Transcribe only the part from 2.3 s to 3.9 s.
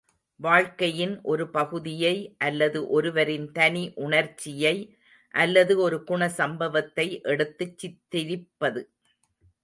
அல்லது ஒருவரின் தனி